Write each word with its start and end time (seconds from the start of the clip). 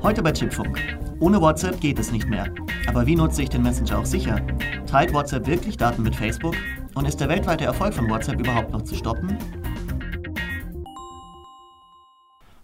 Heute 0.00 0.22
bei 0.22 0.30
Chipfunk. 0.30 0.78
Ohne 1.18 1.40
WhatsApp 1.40 1.80
geht 1.80 1.98
es 1.98 2.12
nicht 2.12 2.28
mehr. 2.28 2.46
Aber 2.86 3.04
wie 3.04 3.16
nutze 3.16 3.42
ich 3.42 3.48
den 3.48 3.62
Messenger 3.62 3.98
auch 3.98 4.04
sicher? 4.04 4.40
Teilt 4.86 5.12
WhatsApp 5.12 5.48
wirklich 5.48 5.76
Daten 5.76 6.04
mit 6.04 6.14
Facebook? 6.14 6.54
Und 6.94 7.04
ist 7.08 7.18
der 7.20 7.28
weltweite 7.28 7.64
Erfolg 7.64 7.92
von 7.92 8.08
WhatsApp 8.08 8.38
überhaupt 8.38 8.70
noch 8.70 8.82
zu 8.82 8.94
stoppen? 8.94 9.36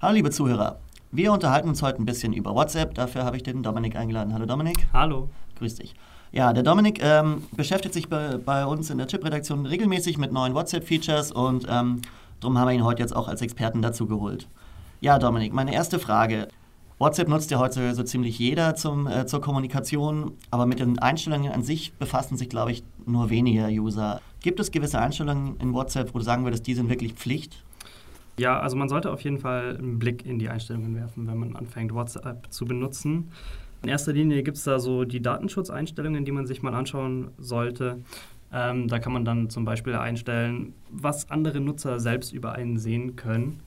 Hallo 0.00 0.14
liebe 0.14 0.30
Zuhörer, 0.30 0.78
wir 1.10 1.32
unterhalten 1.32 1.68
uns 1.68 1.82
heute 1.82 2.00
ein 2.00 2.04
bisschen 2.04 2.32
über 2.32 2.54
WhatsApp. 2.54 2.94
Dafür 2.94 3.24
habe 3.24 3.36
ich 3.36 3.42
den 3.42 3.64
Dominik 3.64 3.96
eingeladen. 3.96 4.32
Hallo 4.32 4.46
Dominik. 4.46 4.86
Hallo. 4.92 5.28
Grüß 5.58 5.74
dich. 5.74 5.96
Ja, 6.30 6.52
der 6.52 6.62
Dominik 6.62 7.02
ähm, 7.02 7.42
beschäftigt 7.56 7.94
sich 7.94 8.08
bei, 8.08 8.36
bei, 8.36 8.64
uns 8.64 8.90
in 8.90 8.98
der 8.98 9.08
Chip-Redaktion 9.08 9.66
regelmäßig 9.66 10.18
mit 10.18 10.32
neuen 10.32 10.54
WhatsApp-Features 10.54 11.32
und 11.32 11.66
ähm, 11.68 12.00
darum 12.38 12.58
haben 12.58 12.68
wir 12.68 12.74
ihn 12.74 12.84
heute 12.84 13.02
jetzt 13.02 13.14
auch 13.14 13.26
als 13.26 13.42
Experten 13.42 13.82
dazu 13.82 14.06
geholt. 14.06 14.46
Ja, 15.00 15.18
Dominik, 15.18 15.52
meine 15.52 15.74
erste 15.74 15.98
Frage. 15.98 16.46
WhatsApp 16.98 17.28
nutzt 17.28 17.50
ja 17.50 17.58
heute 17.58 17.92
so 17.94 18.04
ziemlich 18.04 18.38
jeder 18.38 18.76
zum, 18.76 19.08
äh, 19.08 19.26
zur 19.26 19.40
Kommunikation, 19.40 20.32
aber 20.50 20.64
mit 20.66 20.78
den 20.78 20.98
Einstellungen 21.00 21.50
an 21.50 21.62
sich 21.62 21.92
befassen 21.94 22.36
sich, 22.36 22.48
glaube 22.48 22.70
ich, 22.70 22.84
nur 23.04 23.30
wenige 23.30 23.66
User. 23.66 24.20
Gibt 24.40 24.60
es 24.60 24.70
gewisse 24.70 25.00
Einstellungen 25.00 25.56
in 25.58 25.72
WhatsApp, 25.74 26.14
wo 26.14 26.18
du 26.18 26.24
sagen 26.24 26.44
würdest, 26.44 26.66
die 26.66 26.74
sind 26.74 26.88
wirklich 26.88 27.14
Pflicht? 27.14 27.64
Ja, 28.38 28.60
also 28.60 28.76
man 28.76 28.88
sollte 28.88 29.10
auf 29.10 29.20
jeden 29.22 29.38
Fall 29.38 29.76
einen 29.76 29.98
Blick 29.98 30.24
in 30.24 30.38
die 30.38 30.48
Einstellungen 30.48 30.94
werfen, 30.94 31.26
wenn 31.26 31.38
man 31.38 31.56
anfängt, 31.56 31.92
WhatsApp 31.94 32.46
zu 32.50 32.64
benutzen. 32.64 33.30
In 33.82 33.88
erster 33.88 34.12
Linie 34.12 34.42
gibt 34.42 34.56
es 34.56 34.64
da 34.64 34.78
so 34.78 35.04
die 35.04 35.20
Datenschutzeinstellungen, 35.20 36.24
die 36.24 36.32
man 36.32 36.46
sich 36.46 36.62
mal 36.62 36.74
anschauen 36.74 37.30
sollte. 37.38 37.98
Ähm, 38.52 38.86
da 38.86 39.00
kann 39.00 39.12
man 39.12 39.24
dann 39.24 39.50
zum 39.50 39.64
Beispiel 39.64 39.94
einstellen, 39.94 40.74
was 40.90 41.30
andere 41.30 41.60
Nutzer 41.60 41.98
selbst 41.98 42.32
über 42.32 42.52
einen 42.52 42.78
sehen 42.78 43.16
können 43.16 43.60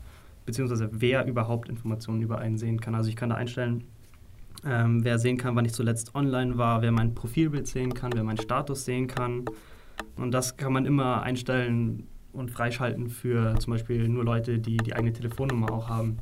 beziehungsweise 0.48 0.90
wer 0.92 1.28
überhaupt 1.28 1.70
Informationen 1.70 2.24
über 2.24 2.40
einen 2.40 2.58
sehen 2.58 2.80
kann. 2.82 2.96
Also 2.96 3.10
ich 3.10 3.16
kann 3.16 3.30
da 3.30 3.36
einstellen, 3.36 3.84
ähm, 4.66 5.04
wer 5.04 5.20
sehen 5.20 5.38
kann, 5.38 5.56
wann 5.56 5.66
ich 5.66 5.74
zuletzt 5.74 6.16
online 6.16 6.58
war, 6.58 6.82
wer 6.82 6.92
mein 6.92 7.14
Profilbild 7.14 7.68
sehen 7.68 7.94
kann, 7.94 8.12
wer 8.16 8.24
meinen 8.24 8.40
Status 8.40 8.86
sehen 8.86 9.06
kann. 9.08 9.46
Und 10.16 10.32
das 10.32 10.58
kann 10.58 10.74
man 10.74 10.86
immer 10.86 11.22
einstellen 11.22 12.08
und 12.34 12.50
freischalten 12.50 13.10
für 13.10 13.60
zum 13.60 13.74
Beispiel 13.74 14.08
nur 14.08 14.24
Leute, 14.24 14.58
die 14.58 14.78
die 14.78 14.96
eigene 14.96 15.14
Telefonnummer 15.14 15.72
auch 15.72 15.90
haben. 15.90 16.18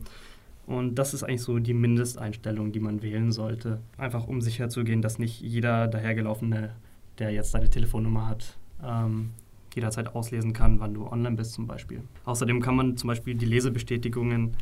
Und 0.66 0.96
das 0.96 1.14
ist 1.14 1.24
eigentlich 1.24 1.44
so 1.44 1.60
die 1.60 1.76
Mindesteinstellung, 1.76 2.72
die 2.72 2.80
man 2.80 3.04
wählen 3.04 3.32
sollte. 3.32 3.80
Einfach 3.98 4.28
um 4.28 4.42
sicherzugehen, 4.42 5.02
dass 5.02 5.20
nicht 5.20 5.40
jeder 5.40 5.88
dahergelaufene, 5.88 6.72
der 7.20 7.32
jetzt 7.32 7.52
seine 7.52 7.70
Telefonnummer 7.70 8.28
hat, 8.28 8.58
ähm, 8.84 9.30
jederzeit 9.76 10.16
auslesen 10.16 10.54
kann, 10.54 10.80
wann 10.80 10.94
du 10.94 11.08
online 11.08 11.36
bist 11.36 11.54
zum 11.54 11.68
Beispiel. 11.68 12.02
Außerdem 12.24 12.62
kann 12.62 12.76
man 12.76 12.98
zum 12.98 13.10
Beispiel 13.10 13.36
die 13.36 13.46
Lesebestätigungen 13.46 14.56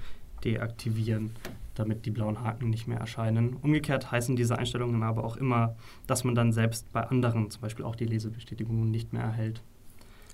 deaktivieren, 0.44 1.31
damit 1.75 2.06
die 2.06 2.11
blauen 2.11 2.44
Haken 2.44 2.69
nicht 2.69 2.88
mehr 2.88 3.00
erscheinen. 3.00 3.56
Umgekehrt 3.61 4.11
heißen 4.11 4.36
diese 4.36 4.58
Einstellungen 4.58 5.03
aber 5.03 5.23
auch 5.23 5.38
immer, 5.38 5.75
dass 6.08 6.23
man 6.23 6.36
dann 6.36 6.52
selbst 6.52 6.91
bei 6.91 7.02
anderen 7.02 7.50
zum 7.50 7.61
Beispiel 7.61 7.86
auch 7.86 7.95
die 7.95 8.06
Lesebestätigungen 8.06 8.91
nicht 8.91 9.14
mehr 9.14 9.23
erhält. 9.23 9.61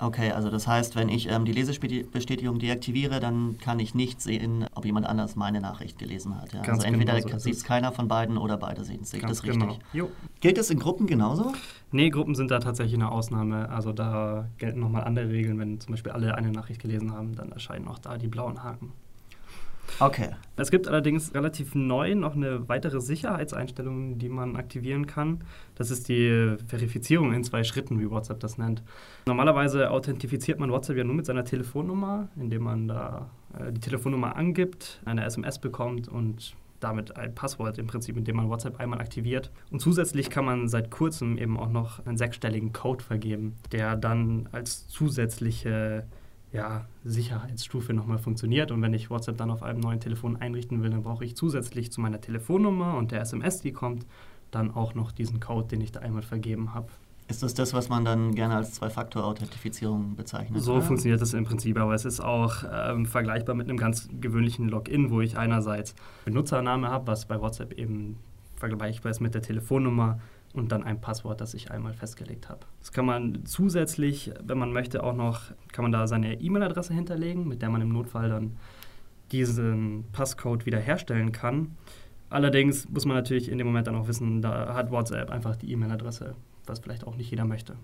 Okay, 0.02 0.32
also 0.32 0.50
das 0.50 0.66
heißt, 0.66 0.96
wenn 0.96 1.10
ich 1.10 1.30
ähm, 1.30 1.44
die 1.44 1.52
Lesebestätigung 1.52 2.58
deaktiviere, 2.58 3.20
dann 3.20 3.58
kann 3.58 3.80
ich 3.80 3.94
nicht 3.94 4.22
sehen, 4.22 4.66
ob 4.74 4.86
jemand 4.86 5.06
anders 5.06 5.36
meine 5.36 5.60
Nachricht 5.60 6.00
gelesen 6.00 6.40
hat. 6.40 6.54
Ja? 6.54 6.62
Also 6.62 6.84
entweder 6.84 7.20
genau 7.20 7.34
so 7.34 7.40
sieht 7.40 7.56
es 7.56 7.64
keiner 7.66 7.92
von 7.92 8.08
beiden 8.08 8.38
oder 8.38 8.58
beide 8.58 8.86
sehen 8.86 9.00
es. 9.02 9.12
Sehe 9.12 9.20
ich 9.20 9.26
das 9.26 9.44
richtig? 9.44 9.60
Genau. 9.60 9.78
Jo. 9.92 10.10
Gilt 10.40 10.58
das 10.58 10.70
in 10.70 10.80
Gruppen 10.80 11.06
genauso? 11.06 11.52
Nee, 11.92 12.10
Gruppen 12.12 12.34
sind 12.34 12.50
da 12.50 12.60
tatsächlich 12.60 12.96
eine 12.96 13.12
Ausnahme. 13.12 13.68
Also 13.70 13.92
da 13.92 14.48
gelten 14.58 14.80
nochmal 14.80 15.04
andere 15.04 15.30
Regeln. 15.30 15.60
Wenn 15.60 15.82
zum 15.82 15.92
Beispiel 15.92 16.14
alle 16.14 16.34
eine 16.36 16.52
Nachricht 16.52 16.82
gelesen 16.82 17.12
haben, 17.12 17.36
dann 17.36 17.52
erscheinen 17.52 17.88
auch 17.90 18.00
da 18.00 18.18
die 18.18 18.28
blauen 18.28 18.64
Haken. 18.64 18.94
Okay. 20.00 20.30
Es 20.56 20.72
gibt 20.72 20.88
allerdings 20.88 21.34
relativ 21.34 21.74
neu 21.74 22.16
noch 22.16 22.36
eine 22.36 22.68
weitere 22.68 23.00
Sicherheitseinstellung, 23.00 24.18
die 24.18 24.30
man 24.30 24.56
aktivieren 24.56 25.08
kann. 25.08 25.40
Das 25.76 25.90
ist 25.90 26.10
die 26.10 26.56
Verifizierung 26.68 27.34
in 27.34 27.44
zwei 27.44 27.64
Schritten, 27.64 28.00
wie 28.00 28.10
WhatsApp 28.10 28.40
das 28.40 28.58
nennt. 28.58 28.84
Normalerweise 29.26 29.90
authentifiziert 29.92 30.60
man 30.60 30.72
WhatsApp 30.72 30.98
ja 30.98 31.04
nur 31.04 31.16
mit 31.16 31.26
seiner 31.26 31.46
Telefonnummer, 31.46 32.28
indem 32.36 32.64
man 32.64 32.88
da 32.88 33.30
äh, 33.58 33.72
die 33.72 33.80
Telefonnummer 33.80 34.36
angibt, 34.36 35.02
eine 35.06 35.24
SMS 35.24 35.60
bekommt 35.60 36.08
und 36.08 36.56
damit 36.80 37.18
ein 37.18 37.36
Passwort 37.36 37.78
im 37.78 37.88
Prinzip, 37.88 38.18
indem 38.18 38.38
man 38.38 38.50
WhatsApp 38.50 38.80
einmal 38.80 39.00
aktiviert. 39.00 39.52
Und 39.72 39.82
zusätzlich 39.82 40.30
kann 40.30 40.46
man 40.46 40.68
seit 40.68 40.92
kurzem 40.92 41.38
eben 41.38 41.58
auch 41.58 41.70
noch 41.70 42.06
einen 42.06 42.18
sechsstelligen 42.18 42.74
Code 42.74 43.04
vergeben, 43.04 43.58
der 43.72 43.96
dann 43.96 44.48
als 44.52 44.88
zusätzliche 44.88 46.06
ja, 46.52 46.86
Sicherheitsstufe 47.04 47.94
nochmal 47.94 48.18
funktioniert. 48.18 48.72
Und 48.72 48.82
wenn 48.82 48.94
ich 48.94 49.10
WhatsApp 49.10 49.38
dann 49.38 49.52
auf 49.52 49.64
einem 49.64 49.80
neuen 49.80 50.00
Telefon 50.00 50.38
einrichten 50.38 50.82
will, 50.82 50.90
dann 50.90 51.04
brauche 51.04 51.26
ich 51.26 51.36
zusätzlich 51.36 51.92
zu 51.92 52.02
meiner 52.02 52.22
Telefonnummer 52.22 52.98
und 52.98 53.12
der 53.12 53.22
SMS, 53.22 53.62
die 53.62 53.72
kommt, 53.72 54.06
dann 54.52 54.72
auch 54.74 54.96
noch 54.96 55.12
diesen 55.12 55.40
Code, 55.40 55.68
den 55.68 55.82
ich 55.82 55.92
da 55.92 56.00
einmal 56.00 56.24
vergeben 56.24 56.74
habe. 56.74 56.88
Ist 57.28 57.44
das 57.44 57.54
das, 57.54 57.76
was 57.76 57.90
man 57.90 58.04
dann 58.04 58.34
gerne 58.34 58.56
als 58.56 58.74
Zwei-Faktor-Authentifizierung 58.74 60.16
bezeichnet? 60.16 60.64
So 60.64 60.74
oder? 60.74 60.82
funktioniert 60.82 61.22
das 61.22 61.36
im 61.36 61.46
Prinzip, 61.46 61.78
aber 61.78 61.94
es 61.94 62.04
ist 62.04 62.20
auch 62.20 62.64
ähm, 62.72 63.06
vergleichbar 63.06 63.54
mit 63.54 63.70
einem 63.70 63.78
ganz 63.78 64.10
gewöhnlichen 64.20 64.68
Login, 64.68 65.12
wo 65.12 65.22
ich 65.22 65.38
einerseits 65.38 65.94
Benutzername 66.26 66.90
habe, 66.90 67.06
was 67.06 67.28
bei 67.28 67.40
WhatsApp 67.40 67.74
eben 67.74 68.18
vergleichbar 68.56 69.12
ist 69.12 69.20
mit 69.20 69.36
der 69.36 69.44
Telefonnummer 69.44 70.20
und 70.54 70.72
dann 70.72 70.84
ein 70.84 71.00
Passwort, 71.00 71.42
das 71.42 71.54
ich 71.54 71.72
einmal 71.72 71.94
festgelegt 71.94 72.50
habe. 72.50 72.62
Das 72.80 72.92
kann 72.92 73.06
man 73.06 73.46
zusätzlich, 73.46 74.32
wenn 74.44 74.58
man 74.58 74.74
möchte, 74.74 75.04
auch 75.04 75.14
noch, 75.14 75.42
kann 75.72 75.84
man 75.84 75.92
da 75.92 76.08
seine 76.08 76.42
E-Mail-Adresse 76.42 76.94
hinterlegen, 76.94 77.48
mit 77.48 77.62
der 77.62 77.70
man 77.70 77.82
im 77.82 77.90
Notfall 77.90 78.30
dann 78.30 78.58
diesen 79.32 80.06
Passcode 80.12 80.66
wiederherstellen 80.66 81.32
kann. 81.32 81.76
Allerdings 82.30 82.90
muss 82.90 83.06
man 83.06 83.16
natürlich 83.16 83.50
in 83.50 83.58
dem 83.58 83.68
Moment 83.68 83.88
dann 83.88 83.96
auch 83.96 84.08
wissen, 84.08 84.42
da 84.42 84.74
hat 84.74 84.92
WhatsApp 84.92 85.30
einfach 85.30 85.56
die 85.56 85.72
E-Mail-Adresse, 85.72 86.36
was 86.66 86.80
vielleicht 86.80 87.06
auch 87.06 87.16
nicht 87.16 87.30
jeder 87.30 87.46
möchte. 87.46 87.76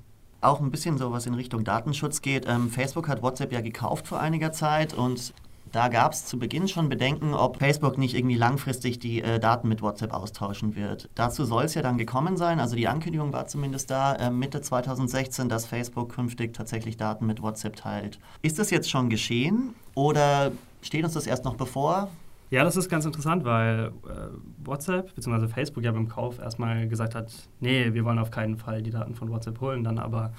Auch 0.41 0.61
ein 0.61 0.69
bisschen 0.69 0.97
so, 0.97 1.11
was 1.11 1.25
in 1.25 1.33
Richtung 1.33 1.63
Datenschutz 1.63 2.21
geht. 2.21 2.47
Ähm, 2.47 2.69
Facebook 2.69 3.07
hat 3.07 3.23
WhatsApp 3.23 3.51
ja 3.51 3.61
gekauft 3.61 4.07
vor 4.07 4.19
einiger 4.19 4.51
Zeit 4.51 4.93
und 4.93 5.33
da 5.75 5.89
gab 5.89 6.13
es 6.13 6.25
zu 6.25 6.39
Beginn 6.39 6.69
schon 6.69 6.87
Bedenken, 6.87 7.33
ob 7.33 7.57
Facebook 7.57 7.97
nicht 7.97 8.15
irgendwie 8.15 8.37
langfristig 8.37 8.97
die 8.97 9.21
äh, 9.21 9.39
Daten 9.39 9.67
mit 9.67 9.81
WhatsApp 9.81 10.13
austauschen 10.13 10.73
wird. 10.73 11.09
Dazu 11.15 11.43
soll 11.43 11.65
es 11.65 11.73
ja 11.73 11.81
dann 11.81 11.97
gekommen 11.97 12.37
sein, 12.37 12.61
also 12.61 12.77
die 12.77 12.87
Ankündigung 12.87 13.33
war 13.33 13.47
zumindest 13.47 13.91
da, 13.91 14.15
äh, 14.15 14.31
Mitte 14.31 14.61
2016, 14.61 15.49
dass 15.49 15.65
Facebook 15.65 16.13
künftig 16.13 16.53
tatsächlich 16.53 16.95
Daten 16.95 17.25
mit 17.25 17.41
WhatsApp 17.41 17.75
teilt. 17.75 18.19
Ist 18.41 18.57
das 18.57 18.69
jetzt 18.69 18.89
schon 18.89 19.09
geschehen 19.09 19.75
oder 19.95 20.53
steht 20.81 21.03
uns 21.03 21.13
das 21.13 21.27
erst 21.27 21.43
noch 21.43 21.55
bevor? 21.55 22.09
Ja, 22.51 22.63
das 22.63 22.77
ist 22.77 22.87
ganz 22.87 23.03
interessant, 23.03 23.43
weil 23.43 23.91
äh, 24.07 24.29
WhatsApp 24.63 25.13
bzw. 25.13 25.49
Facebook 25.49 25.83
ja 25.83 25.91
beim 25.91 26.07
Kauf 26.07 26.39
erstmal 26.39 26.87
gesagt 26.87 27.15
hat, 27.15 27.33
nee, 27.59 27.93
wir 27.93 28.05
wollen 28.05 28.19
auf 28.19 28.31
keinen 28.31 28.55
Fall 28.55 28.81
die 28.81 28.91
Daten 28.91 29.13
von 29.13 29.29
WhatsApp 29.29 29.59
holen, 29.59 29.83
dann 29.83 29.99
aber 29.99 30.31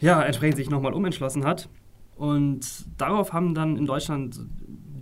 ja, 0.00 0.22
entsprechend 0.22 0.58
sich 0.58 0.68
nochmal 0.68 0.92
umentschlossen 0.92 1.46
hat. 1.46 1.70
Und 2.16 2.86
darauf 2.98 3.32
haben 3.32 3.54
dann 3.54 3.76
in 3.76 3.86
Deutschland 3.86 4.40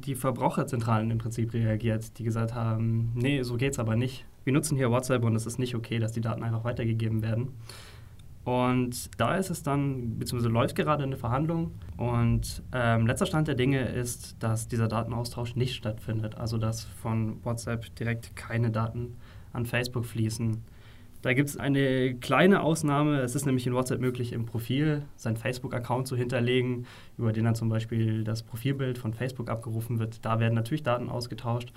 die 0.05 0.15
Verbraucherzentralen 0.15 1.11
im 1.11 1.19
Prinzip 1.19 1.53
reagiert, 1.53 2.19
die 2.19 2.25
gesagt 2.25 2.55
haben, 2.55 3.13
nee, 3.15 3.43
so 3.43 3.57
geht's 3.57 3.79
aber 3.79 3.97
nicht. 3.97 4.25
Wir 4.45 4.53
nutzen 4.53 4.77
hier 4.77 4.91
WhatsApp 4.91 5.23
und 5.25 5.37
es 5.37 5.47
ist 5.47 5.59
nicht 5.59 5.75
okay, 5.75 5.99
dass 5.99 6.13
die 6.13 6.21
Daten 6.21 6.43
einfach 6.43 6.65
weitergegeben 6.65 7.23
werden. 7.23 7.53
Und 8.45 9.11
da 9.21 9.37
ist 9.37 9.51
es 9.51 9.63
dann, 9.63 10.19
beziehungsweise 10.19 10.53
läuft 10.53 10.75
gerade 10.75 11.05
eine 11.05 11.17
Verhandlung. 11.17 11.73
Und 11.97 12.63
ähm, 12.73 13.07
letzter 13.07 13.27
Stand 13.27 13.47
der 13.47 13.55
Dinge 13.55 13.83
ist, 13.87 14.43
dass 14.43 14.67
dieser 14.67 14.89
Datenaustausch 14.89 15.55
nicht 15.55 15.77
stattfindet. 15.77 16.35
Also 16.37 16.59
dass 16.59 16.85
von 16.85 17.45
WhatsApp 17.45 17.95
direkt 17.95 18.35
keine 18.35 18.73
Daten 18.73 19.17
an 19.53 19.65
Facebook 19.65 20.07
fließen. 20.07 20.59
Da 21.23 21.35
gibt 21.35 21.49
es 21.49 21.57
eine 21.57 22.15
kleine 22.17 22.63
Ausnahme. 22.63 23.21
Es 23.21 23.37
ist 23.37 23.47
nämlich 23.47 23.67
in 23.67 23.75
WhatsApp 23.75 24.01
möglich, 24.01 24.33
im 24.33 24.45
Profil 24.45 25.03
seinen 25.17 25.37
Facebook-Account 25.37 26.09
zu 26.09 26.17
hinterlegen, 26.17 26.87
über 27.17 27.33
den 27.33 27.45
dann 27.45 27.55
zum 27.55 27.69
Beispiel 27.69 28.25
das 28.25 28.43
Profilbild 28.43 28.99
von 28.99 29.15
Facebook 29.15 29.49
abgerufen 29.49 30.01
wird. 30.01 30.25
Da 30.25 30.41
werden 30.41 30.55
natürlich 30.55 30.83
Daten 30.83 31.09
ausgetauscht. 31.09 31.73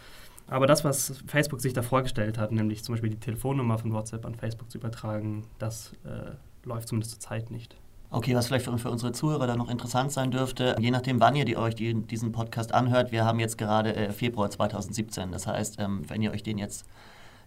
Aber 0.47 0.67
das, 0.67 0.83
was 0.83 1.23
Facebook 1.27 1.61
sich 1.61 1.73
da 1.73 1.83
vorgestellt 1.83 2.37
hat, 2.37 2.51
nämlich 2.51 2.83
zum 2.83 2.93
Beispiel 2.93 3.11
die 3.11 3.19
Telefonnummer 3.19 3.77
von 3.77 3.93
WhatsApp 3.93 4.25
an 4.25 4.35
Facebook 4.35 4.69
zu 4.69 4.79
übertragen, 4.79 5.43
das 5.59 5.93
äh, 6.03 6.67
läuft 6.67 6.87
zumindest 6.87 7.13
zur 7.13 7.19
Zeit 7.19 7.51
nicht. 7.51 7.75
Okay, 8.11 8.35
was 8.35 8.47
vielleicht 8.47 8.65
für, 8.65 8.77
für, 8.77 8.91
unsere 8.91 9.11
Zuhörer 9.11 9.47
da 9.47 9.55
noch 9.55 9.69
interessant 9.69 10.11
sein 10.11 10.31
dürfte, 10.31 10.75
je 10.79 10.91
nachdem, 10.91 11.19
wann 11.19 11.35
ihr 11.35 11.45
die, 11.45 11.57
euch 11.57 11.75
die, 11.75 11.93
diesen 11.93 12.31
Podcast 12.31 12.73
anhört, 12.73 13.11
wir 13.11 13.25
haben 13.25 13.39
jetzt 13.39 13.57
gerade 13.57 13.95
äh, 13.95 14.11
Februar 14.11 14.49
2017. 14.49 15.31
Das 15.31 15.47
heißt, 15.47 15.79
ähm, 15.79 16.03
wenn 16.07 16.21
ihr 16.21 16.31
euch 16.31 16.43
den 16.43 16.57
jetzt 16.57 16.85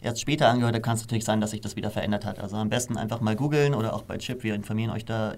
erst 0.00 0.20
später 0.20 0.48
angehört 0.48 0.74
hat, 0.74 0.82
kann 0.82 0.96
es 0.96 1.02
natürlich 1.02 1.24
sein, 1.24 1.40
dass 1.40 1.50
sich 1.50 1.60
das 1.60 1.76
wieder 1.76 1.90
verändert 1.90 2.24
hat. 2.24 2.38
Also 2.38 2.56
am 2.56 2.68
besten 2.68 2.96
einfach 2.96 3.20
mal 3.20 3.36
googeln 3.36 3.74
oder 3.74 3.94
auch 3.94 4.02
bei 4.02 4.18
Chip. 4.18 4.42
Wir 4.42 4.54
informieren 4.54 4.90
euch 4.90 5.04
da 5.04 5.34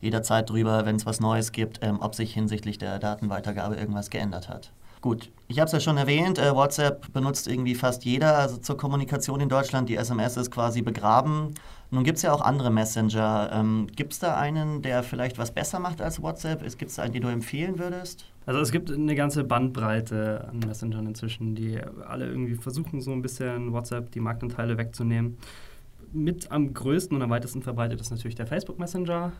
jederzeit 0.00 0.50
drüber, 0.50 0.84
wenn 0.84 0.96
es 0.96 1.06
was 1.06 1.20
Neues 1.20 1.52
gibt, 1.52 1.80
ähm, 1.82 2.00
ob 2.00 2.14
sich 2.14 2.34
hinsichtlich 2.34 2.78
der 2.78 2.98
Datenweitergabe 2.98 3.76
irgendwas 3.76 4.10
geändert 4.10 4.48
hat. 4.48 4.70
Gut, 5.02 5.32
ich 5.48 5.58
habe 5.58 5.66
es 5.66 5.72
ja 5.72 5.80
schon 5.80 5.96
erwähnt, 5.96 6.38
äh, 6.38 6.54
WhatsApp 6.54 7.12
benutzt 7.12 7.48
irgendwie 7.48 7.74
fast 7.74 8.04
jeder 8.04 8.38
also 8.38 8.56
zur 8.56 8.76
Kommunikation 8.76 9.40
in 9.40 9.48
Deutschland. 9.48 9.88
Die 9.88 9.96
SMS 9.96 10.36
ist 10.36 10.52
quasi 10.52 10.80
begraben. 10.80 11.54
Nun 11.90 12.04
gibt 12.04 12.18
es 12.18 12.22
ja 12.22 12.32
auch 12.32 12.40
andere 12.40 12.70
Messenger. 12.70 13.50
Ähm, 13.52 13.88
gibt 13.96 14.12
es 14.12 14.20
da 14.20 14.36
einen, 14.36 14.80
der 14.80 15.02
vielleicht 15.02 15.38
was 15.38 15.50
besser 15.50 15.80
macht 15.80 16.00
als 16.00 16.22
WhatsApp? 16.22 16.62
Gibt 16.78 16.88
es 16.90 16.96
da 16.96 17.02
einen, 17.02 17.12
den 17.12 17.22
du 17.22 17.28
empfehlen 17.28 17.80
würdest? 17.80 18.26
Also 18.46 18.60
es 18.60 18.70
gibt 18.70 18.92
eine 18.92 19.16
ganze 19.16 19.42
Bandbreite 19.42 20.48
an 20.48 20.60
Messengern 20.60 21.06
inzwischen, 21.06 21.56
die 21.56 21.80
alle 22.06 22.26
irgendwie 22.26 22.54
versuchen, 22.54 23.00
so 23.00 23.10
ein 23.10 23.22
bisschen 23.22 23.72
WhatsApp 23.72 24.12
die 24.12 24.20
Marktanteile 24.20 24.78
wegzunehmen. 24.78 25.36
Mit 26.12 26.52
am 26.52 26.72
größten 26.72 27.16
und 27.16 27.22
am 27.22 27.30
weitesten 27.30 27.62
verbreitet 27.62 28.00
ist 28.00 28.10
natürlich 28.10 28.36
der 28.36 28.46
Facebook 28.46 28.78
Messenger, 28.78 29.32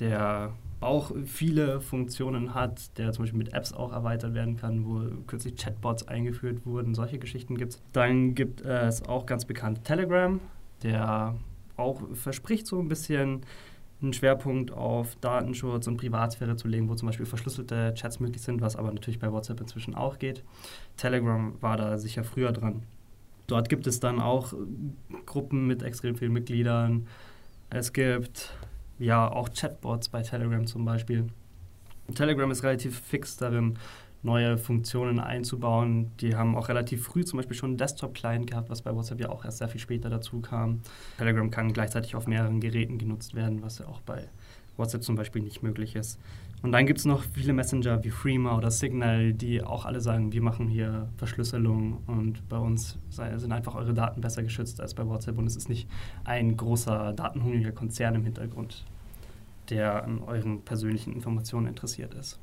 der 0.00 0.52
auch 0.80 1.12
viele 1.24 1.80
Funktionen 1.80 2.54
hat, 2.54 2.96
der 2.98 3.12
zum 3.12 3.24
Beispiel 3.24 3.38
mit 3.38 3.54
Apps 3.54 3.72
auch 3.72 3.92
erweitert 3.92 4.34
werden 4.34 4.56
kann, 4.56 4.84
wo 4.84 5.00
kürzlich 5.26 5.56
Chatbots 5.56 6.06
eingeführt 6.06 6.66
wurden, 6.66 6.94
solche 6.94 7.18
Geschichten 7.18 7.56
gibt 7.56 7.72
es. 7.72 7.82
Dann 7.92 8.34
gibt 8.34 8.60
es 8.60 9.02
auch 9.02 9.26
ganz 9.26 9.46
bekannt 9.46 9.84
Telegram, 9.84 10.38
der 10.82 11.34
auch 11.76 12.02
verspricht 12.14 12.66
so 12.66 12.78
ein 12.78 12.88
bisschen 12.88 13.42
einen 14.02 14.12
Schwerpunkt 14.12 14.72
auf 14.72 15.16
Datenschutz 15.16 15.86
und 15.86 15.96
Privatsphäre 15.96 16.56
zu 16.56 16.68
legen, 16.68 16.88
wo 16.88 16.94
zum 16.94 17.06
Beispiel 17.06 17.24
verschlüsselte 17.26 17.94
Chats 17.94 18.20
möglich 18.20 18.42
sind, 18.42 18.60
was 18.60 18.76
aber 18.76 18.92
natürlich 18.92 19.18
bei 19.18 19.32
WhatsApp 19.32 19.60
inzwischen 19.60 19.94
auch 19.94 20.18
geht. 20.18 20.44
Telegram 20.98 21.54
war 21.62 21.78
da 21.78 21.96
sicher 21.96 22.22
früher 22.22 22.52
dran. 22.52 22.82
Dort 23.46 23.68
gibt 23.68 23.86
es 23.86 24.00
dann 24.00 24.20
auch 24.20 24.52
Gruppen 25.24 25.66
mit 25.66 25.82
extrem 25.82 26.16
vielen 26.16 26.32
Mitgliedern. 26.32 27.06
Es 27.70 27.92
gibt 27.92 28.52
ja 28.98 29.30
auch 29.30 29.48
Chatbots 29.52 30.08
bei 30.08 30.22
Telegram 30.22 30.66
zum 30.66 30.84
Beispiel. 30.84 31.26
Telegram 32.14 32.50
ist 32.50 32.62
relativ 32.62 33.00
fix 33.00 33.36
darin, 33.36 33.78
neue 34.22 34.58
Funktionen 34.58 35.20
einzubauen. 35.20 36.10
Die 36.20 36.34
haben 36.36 36.56
auch 36.56 36.68
relativ 36.68 37.04
früh 37.04 37.24
zum 37.24 37.38
Beispiel 37.38 37.56
schon 37.56 37.70
einen 37.70 37.78
Desktop-Client 37.78 38.48
gehabt, 38.48 38.70
was 38.70 38.82
bei 38.82 38.94
WhatsApp 38.94 39.20
ja 39.20 39.28
auch 39.30 39.44
erst 39.44 39.58
sehr 39.58 39.68
viel 39.68 39.80
später 39.80 40.10
dazu 40.10 40.40
kam. 40.40 40.82
Telegram 41.18 41.50
kann 41.50 41.72
gleichzeitig 41.72 42.14
auf 42.16 42.26
mehreren 42.26 42.60
Geräten 42.60 42.98
genutzt 42.98 43.34
werden, 43.34 43.62
was 43.62 43.78
ja 43.78 43.86
auch 43.86 44.00
bei 44.00 44.28
WhatsApp 44.76 45.02
zum 45.02 45.16
Beispiel 45.16 45.42
nicht 45.42 45.62
möglich 45.62 45.96
ist. 45.96 46.18
Und 46.66 46.72
dann 46.72 46.84
gibt 46.84 46.98
es 46.98 47.04
noch 47.04 47.22
viele 47.22 47.52
Messenger 47.52 48.02
wie 48.02 48.10
Freema 48.10 48.56
oder 48.56 48.72
Signal, 48.72 49.32
die 49.32 49.62
auch 49.62 49.84
alle 49.84 50.00
sagen, 50.00 50.32
wir 50.32 50.42
machen 50.42 50.66
hier 50.66 51.08
Verschlüsselung 51.16 52.02
und 52.08 52.48
bei 52.48 52.58
uns 52.58 52.98
sind 53.08 53.52
einfach 53.52 53.76
eure 53.76 53.94
Daten 53.94 54.20
besser 54.20 54.42
geschützt 54.42 54.80
als 54.80 54.92
bei 54.92 55.06
WhatsApp 55.06 55.38
und 55.38 55.46
es 55.46 55.54
ist 55.54 55.68
nicht 55.68 55.88
ein 56.24 56.56
großer 56.56 57.12
datenhungriger 57.12 57.70
Konzern 57.70 58.16
im 58.16 58.24
Hintergrund, 58.24 58.84
der 59.70 60.02
an 60.02 60.18
euren 60.26 60.62
persönlichen 60.62 61.12
Informationen 61.12 61.68
interessiert 61.68 62.14
ist. 62.14 62.40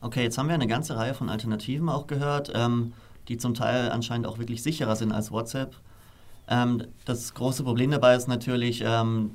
Okay, 0.00 0.22
jetzt 0.22 0.38
haben 0.38 0.48
wir 0.48 0.54
eine 0.54 0.66
ganze 0.66 0.96
Reihe 0.96 1.12
von 1.12 1.28
Alternativen 1.28 1.90
auch 1.90 2.06
gehört, 2.06 2.50
ähm, 2.54 2.94
die 3.28 3.36
zum 3.36 3.52
Teil 3.52 3.90
anscheinend 3.90 4.26
auch 4.26 4.38
wirklich 4.38 4.62
sicherer 4.62 4.96
sind 4.96 5.12
als 5.12 5.30
WhatsApp. 5.30 5.76
Ähm, 6.48 6.82
das 7.04 7.34
große 7.34 7.62
Problem 7.62 7.90
dabei 7.90 8.14
ist 8.16 8.26
natürlich, 8.26 8.82
ähm, 8.86 9.32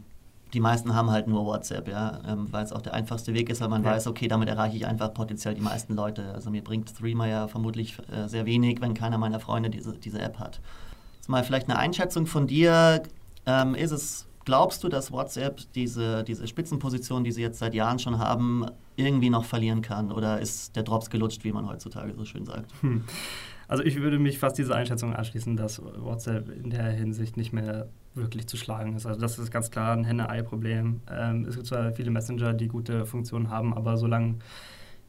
die 0.54 0.60
meisten 0.60 0.94
haben 0.94 1.10
halt 1.10 1.28
nur 1.28 1.46
WhatsApp, 1.46 1.88
ja, 1.88 2.20
ähm, 2.28 2.48
weil 2.52 2.64
es 2.64 2.72
auch 2.72 2.82
der 2.82 2.94
einfachste 2.94 3.34
Weg 3.34 3.50
ist, 3.50 3.62
weil 3.62 3.70
man 3.70 3.84
ja. 3.84 3.92
weiß, 3.92 4.08
okay, 4.08 4.28
damit 4.28 4.50
erreiche 4.50 4.78
ich 4.78 4.86
einfach 4.86 5.14
potenziell 5.14 5.56
die 5.56 5.62
meisten 5.62 5.96
Leute. 5.96 6.32
Also 6.34 6.50
mir 6.50 6.64
bringt 6.64 6.96
Threema 6.96 7.28
ja 7.28 7.48
vermutlich 7.48 7.98
äh, 8.12 8.28
sehr 8.28 8.46
wenig, 8.46 8.82
wenn 8.82 8.94
keiner 8.94 9.18
meiner 9.18 9.40
Freunde 9.40 9.70
diese, 9.70 9.94
diese 9.94 10.22
App 10.22 10.40
hat. 10.40 10.60
Jetzt 11.16 11.30
mal 11.30 11.44
vielleicht 11.44 11.70
eine 11.70 11.80
Einschätzung 11.80 12.28
von 12.28 12.48
dir. 12.48 13.04
Ähm, 13.46 13.76
ist 13.76 13.92
es 13.92 14.28
Glaubst 14.46 14.84
du, 14.84 14.90
dass 14.90 15.12
WhatsApp 15.12 15.62
diese, 15.74 16.24
diese 16.24 16.48
Spitzenposition, 16.48 17.24
die 17.24 17.32
sie 17.32 17.42
jetzt 17.42 17.60
seit 17.60 17.74
Jahren 17.74 17.98
schon 18.00 18.20
haben, 18.20 18.66
irgendwie 18.98 19.30
noch 19.30 19.46
verlieren 19.46 19.82
kann? 19.82 20.12
Oder 20.12 20.42
ist 20.42 20.76
der 20.76 20.84
Drops 20.84 21.10
gelutscht, 21.10 21.44
wie 21.46 21.54
man 21.54 21.68
heutzutage 21.68 22.14
so 22.14 22.26
schön 22.26 22.46
sagt? 22.46 22.72
Hm. 22.82 23.06
Also 23.68 23.84
ich 23.84 24.00
würde 24.02 24.20
mich 24.20 24.40
fast 24.40 24.58
dieser 24.58 24.76
Einschätzung 24.76 25.14
anschließen, 25.14 25.56
dass 25.56 25.82
WhatsApp 25.82 26.50
in 26.50 26.70
der 26.70 26.90
Hinsicht 26.92 27.38
nicht 27.38 27.54
mehr 27.54 27.88
wirklich 28.16 28.48
zu 28.48 28.58
schlagen 28.58 28.96
ist. 28.96 29.06
Also 29.06 29.20
das 29.20 29.40
ist 29.40 29.52
ganz 29.52 29.72
klar 29.72 29.96
ein 29.96 30.04
Henne-Ei-Problem. 30.04 31.02
Ähm, 31.12 31.46
es 31.46 31.56
gibt 31.56 31.68
zwar 31.68 31.92
viele 31.94 32.12
Messenger, 32.12 32.54
die 32.54 32.68
gute 32.68 33.06
Funktionen 33.06 33.50
haben, 33.50 33.74
aber 33.74 33.98
solange 33.98 34.36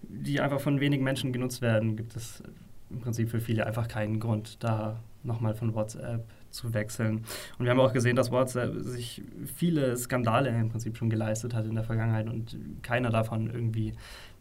die 0.03 0.41
einfach 0.41 0.61
von 0.61 0.81
wenigen 0.81 1.05
Menschen 1.05 1.33
genutzt 1.33 1.63
werden, 1.63 1.97
gibt 1.97 2.17
es 2.17 2.43
im 2.91 3.01
Prinzip 3.01 3.31
für 3.31 3.41
viele 3.41 3.67
einfach 3.67 3.89
keinen 3.89 4.21
Grund, 4.21 4.63
da 4.63 5.01
nochmal 5.23 5.55
von 5.55 5.75
WhatsApp 5.75 6.25
zu 6.51 6.73
wechseln. 6.75 7.25
Und 7.59 7.65
wir 7.65 7.71
haben 7.71 7.81
auch 7.81 7.93
gesehen, 7.93 8.15
dass 8.15 8.31
WhatsApp 8.31 8.75
sich 8.77 9.23
viele 9.57 9.97
Skandale 9.97 10.51
im 10.51 10.69
Prinzip 10.69 10.97
schon 10.97 11.11
geleistet 11.11 11.55
hat 11.55 11.67
in 11.67 11.75
der 11.75 11.85
Vergangenheit 11.85 12.29
und 12.29 12.57
keiner 12.83 13.11
davon 13.11 13.51
irgendwie 13.51 13.95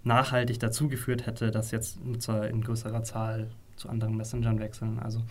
nachhaltig 0.03 0.59
dazu 0.59 0.89
geführt 0.89 1.25
hätte, 1.25 1.49
dass 1.51 1.71
jetzt 1.71 2.03
Nutzer 2.05 2.49
in 2.49 2.61
größerer 2.61 3.03
Zahl 3.03 3.49
zu 3.75 3.89
anderen 3.89 4.15
Messengern 4.17 4.59
wechseln. 4.59 4.99
Also 4.99 5.21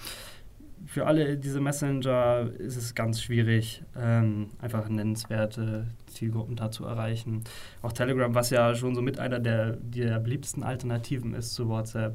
für 0.87 1.07
alle 1.07 1.37
diese 1.37 1.61
Messenger 1.61 2.51
ist 2.59 2.77
es 2.77 2.95
ganz 2.95 3.23
schwierig, 3.23 3.83
ähm, 3.97 4.51
einfach 4.61 4.89
nennenswerte 4.89 5.87
Zielgruppen 6.07 6.57
da 6.57 6.71
zu 6.71 6.85
erreichen. 6.85 7.45
Auch 7.83 7.93
Telegram, 7.93 8.35
was 8.35 8.51
ja 8.51 8.75
schon 8.75 8.95
so 8.95 9.03
mit 9.03 9.19
einer 9.19 9.39
der, 9.39 9.77
der 9.77 10.19
beliebtesten 10.19 10.63
Alternativen 10.63 11.35
ist 11.35 11.55
zu 11.55 11.69
WhatsApp, 11.69 12.15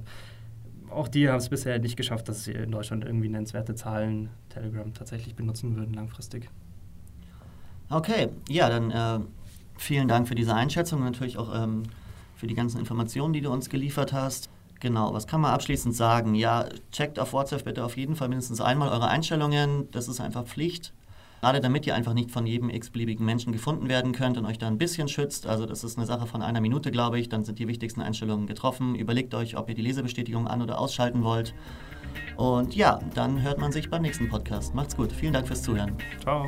auch 0.89 1.07
die 1.07 1.29
haben 1.29 1.37
es 1.37 1.49
bisher 1.49 1.79
nicht 1.79 1.97
geschafft, 1.97 2.29
dass 2.29 2.43
sie 2.43 2.53
in 2.53 2.71
Deutschland 2.71 3.03
irgendwie 3.03 3.29
nennenswerte 3.29 3.75
Zahlen 3.75 4.29
Telegram 4.49 4.93
tatsächlich 4.93 5.35
benutzen 5.35 5.75
würden 5.75 5.93
langfristig. 5.93 6.49
Okay, 7.89 8.29
ja, 8.49 8.69
dann 8.69 8.91
äh, 8.91 9.19
vielen 9.77 10.07
Dank 10.07 10.27
für 10.27 10.35
diese 10.35 10.53
Einschätzung 10.53 10.99
und 10.99 11.05
natürlich 11.05 11.37
auch 11.37 11.53
ähm, 11.55 11.83
für 12.35 12.47
die 12.47 12.53
ganzen 12.53 12.79
Informationen, 12.79 13.33
die 13.33 13.41
du 13.41 13.51
uns 13.51 13.69
geliefert 13.69 14.13
hast. 14.13 14.49
Genau, 14.79 15.13
was 15.13 15.27
kann 15.27 15.41
man 15.41 15.53
abschließend 15.53 15.95
sagen? 15.95 16.35
Ja, 16.35 16.65
checkt 16.91 17.19
auf 17.19 17.33
WhatsApp 17.33 17.65
bitte 17.65 17.83
auf 17.83 17.97
jeden 17.97 18.15
Fall 18.15 18.29
mindestens 18.29 18.61
einmal 18.61 18.89
eure 18.89 19.07
Einstellungen. 19.07 19.89
Das 19.91 20.07
ist 20.07 20.19
einfach 20.19 20.45
Pflicht. 20.45 20.93
Gerade 21.41 21.61
damit 21.61 21.85
ihr 21.85 21.95
einfach 21.95 22.13
nicht 22.13 22.31
von 22.31 22.47
jedem 22.47 22.69
x-beliebigen 22.69 23.25
Menschen 23.25 23.53
gefunden 23.53 23.89
werden 23.89 24.11
könnt 24.11 24.37
und 24.37 24.45
euch 24.45 24.57
da 24.57 24.67
ein 24.67 24.77
bisschen 24.77 25.07
schützt. 25.07 25.45
Also 25.45 25.65
das 25.65 25.83
ist 25.83 25.97
eine 25.97 26.07
Sache 26.07 26.25
von 26.25 26.41
einer 26.41 26.61
Minute, 26.61 26.89
glaube 26.91 27.19
ich. 27.19 27.29
Dann 27.29 27.43
sind 27.43 27.59
die 27.59 27.67
wichtigsten 27.67 28.01
Einstellungen 28.01 28.47
getroffen. 28.47 28.95
Überlegt 28.95 29.35
euch, 29.35 29.55
ob 29.55 29.69
ihr 29.69 29.75
die 29.75 29.83
Lesebestätigung 29.83 30.47
an- 30.47 30.61
oder 30.61 30.79
ausschalten 30.79 31.23
wollt. 31.23 31.53
Und 32.37 32.75
ja, 32.75 32.99
dann 33.13 33.41
hört 33.41 33.59
man 33.59 33.71
sich 33.71 33.89
beim 33.89 34.01
nächsten 34.01 34.29
Podcast. 34.29 34.73
Macht's 34.73 34.95
gut. 34.95 35.11
Vielen 35.11 35.33
Dank 35.33 35.47
fürs 35.47 35.61
Zuhören. 35.61 35.95
Ciao. 36.21 36.47